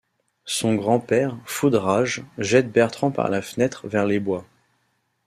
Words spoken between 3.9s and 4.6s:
les bois.